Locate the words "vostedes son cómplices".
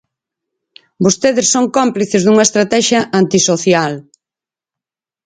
1.05-2.21